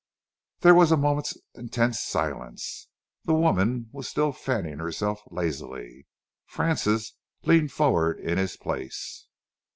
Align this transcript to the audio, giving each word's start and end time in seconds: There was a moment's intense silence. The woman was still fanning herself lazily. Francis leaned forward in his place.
There 0.61 0.73
was 0.73 0.91
a 0.91 0.97
moment's 0.97 1.37
intense 1.53 1.99
silence. 2.01 2.87
The 3.25 3.35
woman 3.35 3.87
was 3.91 4.07
still 4.09 4.31
fanning 4.31 4.79
herself 4.79 5.21
lazily. 5.29 6.07
Francis 6.47 7.13
leaned 7.43 7.71
forward 7.71 8.19
in 8.19 8.39
his 8.39 8.57
place. 8.57 9.27